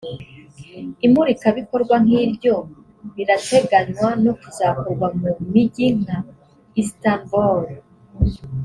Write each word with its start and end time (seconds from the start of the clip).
Imurikabikorwa 1.05 1.95
nk’iryo 2.03 2.55
rirateganywa 3.15 4.09
no 4.23 4.33
kuzakorwa 4.39 5.07
mu 5.21 5.29
mijyi 5.51 5.87
nka 6.01 6.17
Istanbul 6.81 7.63